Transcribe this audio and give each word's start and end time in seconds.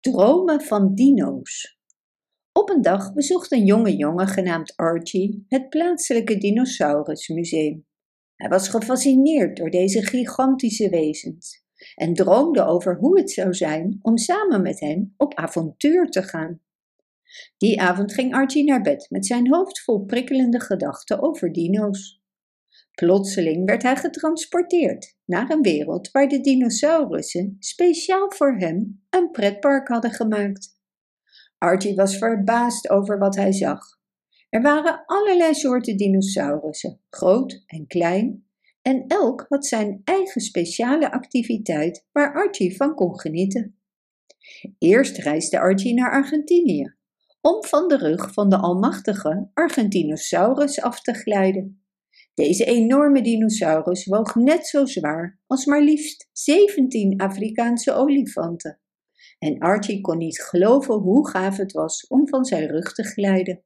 Dromen 0.00 0.60
van 0.60 0.94
dino's. 0.94 1.78
Op 2.52 2.70
een 2.70 2.82
dag 2.82 3.14
bezocht 3.14 3.52
een 3.52 3.64
jonge 3.64 3.96
jongen 3.96 4.26
genaamd 4.26 4.76
Archie 4.76 5.44
het 5.48 5.68
plaatselijke 5.68 6.38
dinosaurusmuseum. 6.38 7.86
Hij 8.36 8.48
was 8.48 8.68
gefascineerd 8.68 9.56
door 9.56 9.70
deze 9.70 10.02
gigantische 10.02 10.88
wezens 10.88 11.64
en 11.94 12.14
droomde 12.14 12.64
over 12.64 12.96
hoe 12.96 13.18
het 13.18 13.30
zou 13.30 13.54
zijn 13.54 13.98
om 14.02 14.16
samen 14.16 14.62
met 14.62 14.80
hen 14.80 15.14
op 15.16 15.34
avontuur 15.34 16.10
te 16.10 16.22
gaan. 16.22 16.60
Die 17.56 17.80
avond 17.80 18.12
ging 18.12 18.34
Archie 18.34 18.64
naar 18.64 18.82
bed 18.82 19.06
met 19.10 19.26
zijn 19.26 19.54
hoofd 19.54 19.80
vol 19.80 20.04
prikkelende 20.04 20.60
gedachten 20.60 21.22
over 21.22 21.52
dino's. 21.52 22.19
Plotseling 23.00 23.66
werd 23.66 23.82
hij 23.82 23.96
getransporteerd 23.96 25.16
naar 25.24 25.50
een 25.50 25.62
wereld 25.62 26.10
waar 26.10 26.28
de 26.28 26.40
dinosaurussen 26.40 27.56
speciaal 27.58 28.32
voor 28.32 28.58
hem 28.58 29.02
een 29.10 29.30
pretpark 29.30 29.88
hadden 29.88 30.10
gemaakt. 30.10 30.78
Archie 31.58 31.94
was 31.94 32.18
verbaasd 32.18 32.90
over 32.90 33.18
wat 33.18 33.36
hij 33.36 33.52
zag. 33.52 33.80
Er 34.48 34.62
waren 34.62 35.02
allerlei 35.06 35.54
soorten 35.54 35.96
dinosaurussen, 35.96 37.00
groot 37.10 37.62
en 37.66 37.86
klein, 37.86 38.46
en 38.82 39.04
elk 39.06 39.46
had 39.48 39.66
zijn 39.66 40.00
eigen 40.04 40.40
speciale 40.40 41.12
activiteit 41.12 42.06
waar 42.12 42.34
Archie 42.34 42.76
van 42.76 42.94
kon 42.94 43.20
genieten. 43.20 43.78
Eerst 44.78 45.16
reisde 45.18 45.60
Archie 45.60 45.94
naar 45.94 46.10
Argentinië, 46.10 46.94
om 47.40 47.64
van 47.64 47.88
de 47.88 47.96
rug 47.96 48.32
van 48.32 48.48
de 48.48 48.56
almachtige 48.56 49.50
Argentinosaurus 49.54 50.80
af 50.80 51.00
te 51.00 51.12
glijden. 51.14 51.79
Deze 52.40 52.64
enorme 52.64 53.22
dinosaurus 53.22 54.04
woog 54.04 54.34
net 54.34 54.66
zo 54.66 54.86
zwaar 54.86 55.40
als 55.46 55.64
maar 55.64 55.82
liefst 55.82 56.28
17 56.32 57.20
Afrikaanse 57.20 57.92
olifanten. 57.92 58.80
En 59.38 59.58
Archie 59.58 60.00
kon 60.00 60.18
niet 60.18 60.42
geloven 60.42 60.94
hoe 60.94 61.28
gaaf 61.28 61.56
het 61.56 61.72
was 61.72 62.06
om 62.06 62.28
van 62.28 62.44
zijn 62.44 62.66
rug 62.66 62.92
te 62.92 63.02
glijden. 63.02 63.64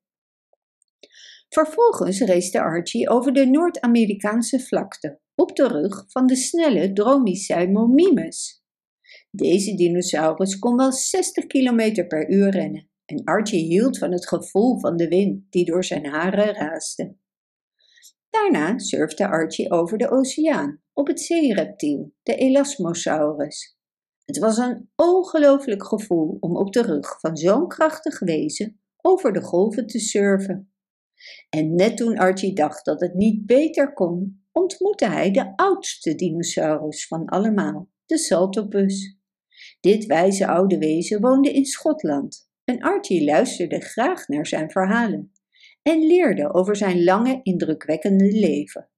Vervolgens 1.49 2.21
race 2.21 2.61
Archie 2.61 3.09
over 3.09 3.33
de 3.33 3.47
Noord-Amerikaanse 3.47 4.61
vlakte 4.61 5.21
op 5.35 5.57
de 5.57 5.69
rug 5.69 6.05
van 6.09 6.27
de 6.27 6.37
snelle 6.37 6.93
Dromiceimomimus. 6.93 8.63
Deze 9.31 9.75
dinosaurus 9.75 10.59
kon 10.59 10.77
wel 10.77 10.93
60 10.93 11.47
km 11.47 12.07
per 12.07 12.31
uur 12.31 12.51
rennen 12.51 12.89
en 13.05 13.25
Archie 13.25 13.65
hield 13.65 13.99
van 13.99 14.13
het 14.13 14.29
gevoel 14.29 14.79
van 14.79 14.97
de 14.97 15.09
wind 15.09 15.43
die 15.51 15.65
door 15.65 15.85
zijn 15.85 16.07
haren 16.07 16.55
raasde. 16.55 17.17
Daarna 18.35 18.79
surfde 18.79 19.29
Archie 19.29 19.71
over 19.71 19.99
de 19.99 20.11
oceaan 20.11 20.83
op 20.93 21.07
het 21.07 21.21
zeereptiel, 21.21 22.13
de 22.23 22.35
Elasmosaurus. 22.35 23.77
Het 24.25 24.39
was 24.39 24.57
een 24.57 24.91
ongelooflijk 24.97 25.85
gevoel 25.85 26.37
om 26.41 26.57
op 26.57 26.73
de 26.73 26.83
rug 26.83 27.21
van 27.21 27.37
zo'n 27.37 27.69
krachtig 27.69 28.19
wezen 28.19 28.81
over 29.01 29.33
de 29.33 29.43
golven 29.43 29.87
te 29.87 29.99
surfen. 29.99 30.73
En 31.51 31.75
net 31.75 31.97
toen 31.97 32.19
Archie 32.19 32.55
dacht 32.55 32.85
dat 32.85 33.01
het 33.01 33.15
niet 33.15 33.47
beter 33.47 33.93
kon, 33.93 34.45
ontmoette 34.53 35.09
hij 35.09 35.31
de 35.31 35.53
oudste 35.57 36.15
dinosaurus 36.15 37.07
van 37.07 37.25
allemaal, 37.25 37.89
de 38.07 38.19
Saltopus. 38.19 39.19
Dit 39.81 40.07
wijze 40.07 40.47
oude 40.47 40.79
wezen 40.79 41.21
woonde 41.21 41.53
in 41.53 41.65
Schotland 41.65 42.51
en 42.65 42.81
Archie 42.81 43.25
luisterde 43.25 43.81
graag 43.81 44.29
naar 44.29 44.47
zijn 44.47 44.71
verhalen 44.71 45.34
en 45.83 46.07
leerde 46.07 46.55
over 46.55 46.77
zijn 46.77 47.05
lange, 47.05 47.41
indrukwekkende 47.43 48.33
leven. 48.33 48.89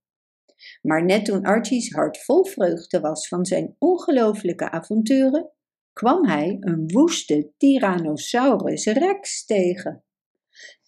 Maar 0.82 1.04
net 1.04 1.24
toen 1.24 1.42
Archie's 1.42 1.92
hart 1.92 2.18
vol 2.18 2.44
vreugde 2.44 3.00
was 3.00 3.28
van 3.28 3.46
zijn 3.46 3.76
ongelooflijke 3.78 4.70
avonturen, 4.70 5.50
kwam 5.92 6.26
hij 6.26 6.56
een 6.60 6.90
woeste 6.92 7.52
Tyrannosaurus 7.56 8.84
Rex 8.84 9.44
tegen. 9.44 10.04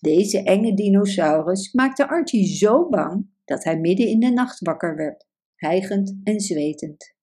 Deze 0.00 0.42
enge 0.42 0.74
dinosaurus 0.74 1.72
maakte 1.72 2.08
Archie 2.08 2.46
zo 2.46 2.88
bang 2.88 3.26
dat 3.44 3.64
hij 3.64 3.78
midden 3.78 4.06
in 4.06 4.20
de 4.20 4.30
nacht 4.30 4.60
wakker 4.60 4.96
werd, 4.96 5.26
hijgend 5.54 6.20
en 6.24 6.40
zwetend. 6.40 7.16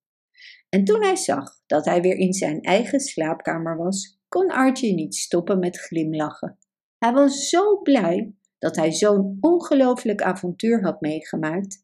En 0.69 0.84
toen 0.84 1.03
hij 1.03 1.16
zag 1.16 1.62
dat 1.66 1.85
hij 1.85 2.02
weer 2.02 2.18
in 2.18 2.34
zijn 2.34 2.62
eigen 2.62 3.00
slaapkamer 3.00 3.78
was, 3.78 4.19
kon 4.28 4.52
Archie 4.52 4.94
niet 4.94 5.16
stoppen 5.16 5.59
met 5.59 5.79
glimlachen. 5.79 6.58
Hij 6.97 7.13
was 7.13 7.50
zo 7.50 7.81
blij 7.81 8.34
dat 8.59 8.75
hij 8.75 8.91
zo'n 8.91 9.38
ongelooflijk 9.41 10.21
avontuur 10.21 10.83
had 10.83 11.01
meegemaakt 11.01 11.83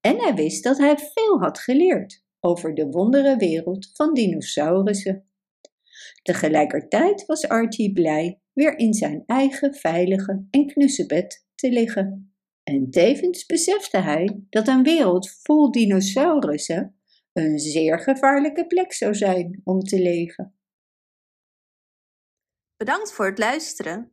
en 0.00 0.18
hij 0.20 0.34
wist 0.34 0.62
dat 0.64 0.78
hij 0.78 0.96
veel 0.96 1.40
had 1.40 1.58
geleerd 1.58 2.24
over 2.40 2.74
de 2.74 2.86
wondere 2.86 3.36
wereld 3.36 3.90
van 3.92 4.14
dinosaurussen. 4.14 5.24
Tegelijkertijd 6.22 7.26
was 7.26 7.48
Archie 7.48 7.92
blij 7.92 8.40
weer 8.52 8.78
in 8.78 8.94
zijn 8.94 9.22
eigen 9.26 9.74
veilige 9.74 10.46
en 10.50 10.66
knusse 10.66 11.06
bed 11.06 11.46
te 11.54 11.70
liggen. 11.70 12.34
En 12.62 12.90
tevens 12.90 13.46
besefte 13.46 13.98
hij 13.98 14.44
dat 14.50 14.68
een 14.68 14.82
wereld 14.82 15.30
vol 15.30 15.70
dinosaurussen 15.70 17.00
een 17.32 17.58
zeer 17.58 18.00
gevaarlijke 18.00 18.66
plek 18.66 18.92
zou 18.92 19.14
zijn 19.14 19.60
om 19.64 19.80
te 19.80 20.02
leven. 20.02 20.54
Bedankt 22.76 23.12
voor 23.12 23.26
het 23.26 23.38
luisteren. 23.38 24.12